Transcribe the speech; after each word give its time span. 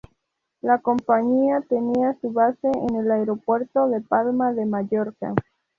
La 0.61 0.79
compañía 0.79 1.61
tenía 1.69 2.15
su 2.21 2.31
base 2.31 2.71
en 2.89 2.95
el 2.95 3.11
aeropuerto 3.11 3.87
de 3.87 4.01
Palma 4.01 4.51
de 4.51 4.65
Mallorca. 4.65 5.35